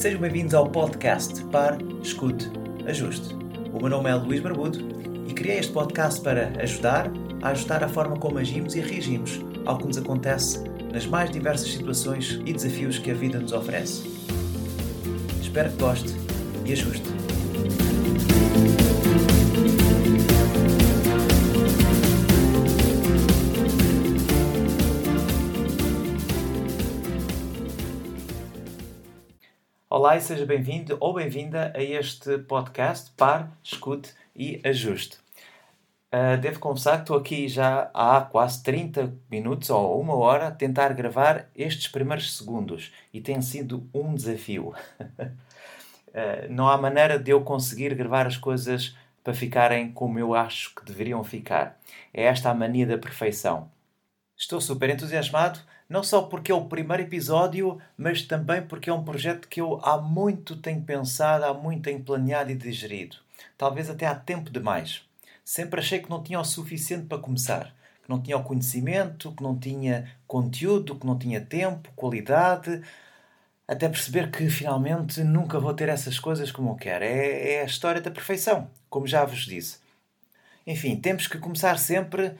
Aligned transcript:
sejam 0.00 0.18
bem-vindos 0.18 0.54
ao 0.54 0.66
podcast 0.66 1.44
Par, 1.52 1.76
Escute, 2.02 2.50
Ajuste. 2.86 3.34
O 3.70 3.78
meu 3.78 3.90
nome 3.90 4.08
é 4.08 4.14
Luís 4.14 4.40
Barbudo 4.40 4.78
e 5.28 5.34
criei 5.34 5.58
este 5.58 5.74
podcast 5.74 6.22
para 6.22 6.50
ajudar 6.58 7.12
a 7.42 7.50
ajustar 7.50 7.84
a 7.84 7.88
forma 7.88 8.16
como 8.16 8.38
agimos 8.38 8.74
e 8.74 8.80
reagimos 8.80 9.42
ao 9.66 9.76
que 9.76 9.86
nos 9.86 9.98
acontece 9.98 10.64
nas 10.90 11.04
mais 11.04 11.30
diversas 11.30 11.70
situações 11.70 12.40
e 12.46 12.52
desafios 12.54 12.98
que 12.98 13.10
a 13.10 13.14
vida 13.14 13.38
nos 13.38 13.52
oferece. 13.52 14.08
Espero 15.38 15.70
que 15.70 15.76
goste 15.76 16.14
e 16.64 16.72
ajuste. 16.72 17.89
Olá 29.92 30.16
e 30.16 30.20
seja 30.20 30.46
bem-vindo 30.46 30.96
ou 31.00 31.14
bem-vinda 31.14 31.72
a 31.74 31.82
este 31.82 32.38
podcast 32.38 33.10
Par, 33.16 33.50
Escute 33.60 34.14
e 34.36 34.60
Ajuste. 34.62 35.18
Uh, 36.14 36.38
devo 36.40 36.60
confessar 36.60 36.98
que 36.98 37.02
estou 37.02 37.16
aqui 37.16 37.48
já 37.48 37.90
há 37.92 38.20
quase 38.20 38.62
30 38.62 39.12
minutos 39.28 39.68
ou 39.68 40.00
uma 40.00 40.14
hora 40.14 40.46
a 40.46 40.50
tentar 40.52 40.92
gravar 40.92 41.50
estes 41.56 41.88
primeiros 41.88 42.36
segundos 42.36 42.92
e 43.12 43.20
tem 43.20 43.42
sido 43.42 43.84
um 43.92 44.14
desafio. 44.14 44.76
uh, 45.00 45.26
não 46.48 46.68
há 46.68 46.78
maneira 46.78 47.18
de 47.18 47.32
eu 47.32 47.42
conseguir 47.42 47.92
gravar 47.96 48.28
as 48.28 48.36
coisas 48.36 48.96
para 49.24 49.34
ficarem 49.34 49.90
como 49.90 50.20
eu 50.20 50.36
acho 50.36 50.72
que 50.72 50.84
deveriam 50.84 51.24
ficar. 51.24 51.80
É 52.14 52.26
esta 52.26 52.48
a 52.48 52.54
mania 52.54 52.86
da 52.86 52.96
perfeição. 52.96 53.68
Estou 54.40 54.58
super 54.58 54.88
entusiasmado, 54.88 55.60
não 55.86 56.02
só 56.02 56.22
porque 56.22 56.50
é 56.50 56.54
o 56.54 56.64
primeiro 56.64 57.02
episódio, 57.02 57.78
mas 57.94 58.22
também 58.22 58.62
porque 58.62 58.88
é 58.88 58.92
um 58.92 59.04
projeto 59.04 59.46
que 59.46 59.60
eu 59.60 59.78
há 59.84 59.98
muito 59.98 60.56
tenho 60.56 60.80
pensado, 60.80 61.44
há 61.44 61.52
muito 61.52 61.82
tenho 61.82 62.02
planeado 62.02 62.50
e 62.50 62.54
digerido. 62.54 63.18
Talvez 63.58 63.90
até 63.90 64.06
há 64.06 64.14
tempo 64.14 64.50
demais 64.50 65.04
sempre 65.44 65.80
achei 65.80 65.98
que 65.98 66.08
não 66.08 66.22
tinha 66.22 66.38
o 66.38 66.44
suficiente 66.44 67.06
para 67.06 67.18
começar. 67.18 67.74
Que 68.02 68.08
não 68.08 68.22
tinha 68.22 68.36
o 68.36 68.44
conhecimento, 68.44 69.32
que 69.32 69.42
não 69.42 69.58
tinha 69.58 70.08
conteúdo, 70.26 70.94
que 70.94 71.04
não 71.04 71.18
tinha 71.18 71.40
tempo, 71.40 71.90
qualidade. 71.96 72.80
Até 73.68 73.88
perceber 73.88 74.30
que 74.30 74.48
finalmente 74.48 75.22
nunca 75.24 75.58
vou 75.60 75.74
ter 75.74 75.88
essas 75.88 76.18
coisas 76.18 76.52
como 76.52 76.70
eu 76.70 76.76
quero. 76.76 77.04
É, 77.04 77.54
é 77.54 77.62
a 77.62 77.66
história 77.66 78.00
da 78.00 78.10
perfeição, 78.10 78.70
como 78.88 79.06
já 79.06 79.24
vos 79.24 79.40
disse. 79.44 79.80
Enfim, 80.66 80.96
temos 80.96 81.26
que 81.26 81.36
começar 81.36 81.76
sempre 81.78 82.36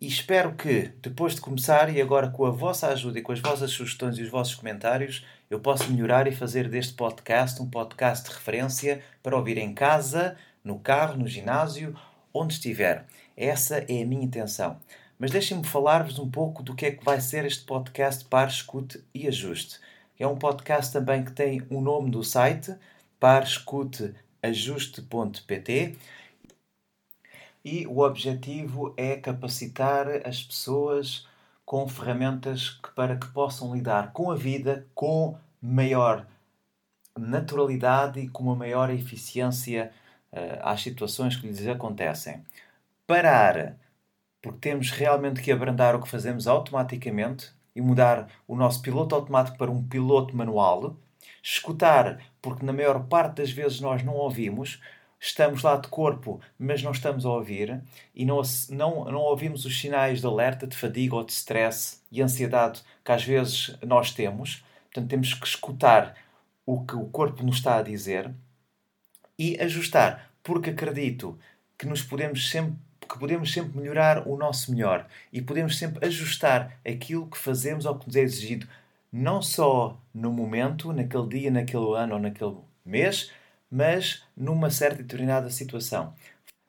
e 0.00 0.06
espero 0.06 0.54
que, 0.54 0.92
depois 1.02 1.34
de 1.34 1.40
começar 1.40 1.92
e 1.92 2.00
agora 2.00 2.30
com 2.30 2.46
a 2.46 2.50
vossa 2.50 2.86
ajuda 2.86 3.18
e 3.18 3.22
com 3.22 3.32
as 3.32 3.40
vossas 3.40 3.72
sugestões 3.72 4.16
e 4.16 4.22
os 4.22 4.28
vossos 4.28 4.54
comentários, 4.54 5.26
eu 5.50 5.58
possa 5.58 5.88
melhorar 5.88 6.28
e 6.28 6.32
fazer 6.32 6.68
deste 6.68 6.94
podcast 6.94 7.60
um 7.60 7.68
podcast 7.68 8.28
de 8.28 8.34
referência 8.34 9.02
para 9.22 9.36
ouvir 9.36 9.58
em 9.58 9.74
casa, 9.74 10.36
no 10.62 10.78
carro, 10.78 11.16
no 11.16 11.26
ginásio 11.26 11.96
onde 12.32 12.54
estiver. 12.54 13.06
Essa 13.36 13.78
é 13.88 14.02
a 14.02 14.06
minha 14.06 14.22
intenção. 14.22 14.78
Mas 15.18 15.32
deixem-me 15.32 15.64
falar-vos 15.64 16.20
um 16.20 16.30
pouco 16.30 16.62
do 16.62 16.76
que 16.76 16.86
é 16.86 16.92
que 16.92 17.04
vai 17.04 17.20
ser 17.20 17.44
este 17.44 17.64
podcast 17.64 18.24
Par, 18.26 18.46
Escute 18.46 19.02
e 19.12 19.26
Ajuste. 19.26 19.80
É 20.16 20.28
um 20.28 20.36
podcast 20.36 20.92
também 20.92 21.24
que 21.24 21.32
tem 21.32 21.60
o 21.70 21.78
um 21.78 21.80
nome 21.80 22.08
do 22.10 22.22
site, 22.22 22.72
parescuteajuste.pt 23.18 25.96
e 27.68 27.86
o 27.86 27.98
objetivo 27.98 28.94
é 28.96 29.16
capacitar 29.16 30.06
as 30.26 30.42
pessoas 30.42 31.28
com 31.66 31.86
ferramentas 31.86 32.70
que, 32.70 32.90
para 32.92 33.14
que 33.16 33.28
possam 33.28 33.74
lidar 33.74 34.12
com 34.12 34.30
a 34.30 34.34
vida 34.34 34.86
com 34.94 35.36
maior 35.60 36.26
naturalidade 37.18 38.20
e 38.20 38.28
com 38.28 38.44
uma 38.44 38.56
maior 38.56 38.88
eficiência 38.88 39.92
uh, 40.32 40.60
às 40.62 40.80
situações 40.80 41.36
que 41.36 41.46
lhes 41.46 41.66
acontecem. 41.66 42.42
Parar, 43.06 43.76
porque 44.40 44.60
temos 44.60 44.90
realmente 44.90 45.42
que 45.42 45.52
abrandar 45.52 45.94
o 45.94 46.00
que 46.00 46.08
fazemos 46.08 46.46
automaticamente 46.46 47.52
e 47.76 47.82
mudar 47.82 48.28
o 48.46 48.56
nosso 48.56 48.80
piloto 48.80 49.14
automático 49.14 49.58
para 49.58 49.70
um 49.70 49.86
piloto 49.86 50.34
manual. 50.34 50.96
Escutar, 51.42 52.18
porque 52.40 52.64
na 52.64 52.72
maior 52.72 53.04
parte 53.04 53.36
das 53.36 53.50
vezes 53.50 53.78
nós 53.78 54.02
não 54.02 54.14
ouvimos, 54.14 54.80
estamos 55.20 55.62
lá 55.62 55.76
de 55.76 55.88
corpo, 55.88 56.40
mas 56.58 56.82
não 56.82 56.92
estamos 56.92 57.26
a 57.26 57.30
ouvir 57.30 57.80
e 58.14 58.24
não, 58.24 58.40
não, 58.70 59.04
não 59.06 59.20
ouvimos 59.20 59.64
os 59.64 59.78
sinais 59.78 60.20
de 60.20 60.26
alerta, 60.26 60.66
de 60.66 60.76
fadiga 60.76 61.16
ou 61.16 61.24
de 61.24 61.32
stress 61.32 62.00
e 62.10 62.22
ansiedade 62.22 62.82
que 63.04 63.12
às 63.12 63.24
vezes 63.24 63.76
nós 63.82 64.12
temos. 64.12 64.64
Portanto, 64.84 65.10
temos 65.10 65.34
que 65.34 65.46
escutar 65.46 66.16
o 66.64 66.84
que 66.84 66.94
o 66.94 67.06
corpo 67.06 67.42
nos 67.42 67.56
está 67.56 67.78
a 67.78 67.82
dizer 67.82 68.30
e 69.38 69.58
ajustar, 69.60 70.30
porque 70.42 70.70
acredito 70.70 71.38
que 71.76 71.86
nos 71.86 72.02
podemos 72.02 72.50
sempre 72.50 72.76
que 73.08 73.18
podemos 73.18 73.50
sempre 73.50 73.78
melhorar 73.78 74.28
o 74.28 74.36
nosso 74.36 74.70
melhor 74.70 75.06
e 75.32 75.40
podemos 75.40 75.78
sempre 75.78 76.06
ajustar 76.06 76.78
aquilo 76.86 77.26
que 77.26 77.38
fazemos 77.38 77.86
ao 77.86 77.98
que 77.98 78.06
nos 78.06 78.16
é 78.16 78.20
exigido, 78.20 78.68
não 79.10 79.40
só 79.40 79.98
no 80.12 80.30
momento, 80.30 80.92
naquele 80.92 81.26
dia, 81.26 81.50
naquele 81.50 81.96
ano 81.96 82.14
ou 82.14 82.20
naquele 82.20 82.56
mês, 82.84 83.32
mas 83.70 84.22
numa 84.36 84.70
certa 84.70 85.00
e 85.00 85.04
determinada 85.04 85.50
situação. 85.50 86.14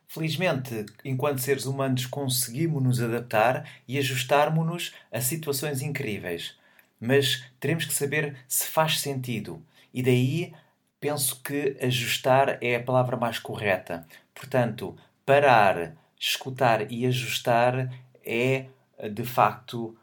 Felizmente, 0.08 0.86
enquanto 1.06 1.40
seres 1.40 1.66
humanos, 1.66 2.06
conseguimos 2.06 2.82
nos 2.82 3.02
adaptar 3.02 3.70
e 3.88 3.98
ajustarmos-nos 4.00 4.94
a 5.12 5.22
situações 5.22 5.82
incríveis. 5.82 6.58
Mas 7.00 7.46
teremos 7.60 7.86
que 7.86 7.94
saber 7.94 8.36
se 8.48 8.68
faz 8.68 9.00
sentido. 9.00 9.62
E 9.94 10.02
daí 10.02 10.54
penso 11.00 11.42
que 11.42 11.78
ajustar 11.82 12.58
é 12.62 12.76
a 12.76 12.84
palavra 12.84 13.16
mais 13.16 13.40
correta. 13.40 14.06
Portanto, 14.34 14.98
parar, 15.26 15.96
escutar 16.20 16.92
e 16.92 17.06
ajustar 17.06 17.94
é 18.26 18.66
de 19.12 19.24
facto 19.24 19.96